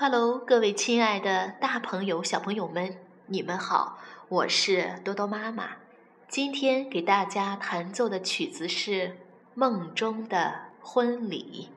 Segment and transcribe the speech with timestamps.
[0.00, 5.70] 哈喽各位亲爱的大朋友小朋友们你们好我是多多妈妈。
[6.28, 9.16] 今天给大家弹奏的曲子是
[9.54, 11.70] 梦中的婚礼。